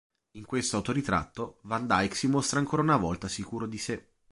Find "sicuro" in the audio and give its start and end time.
3.27-3.67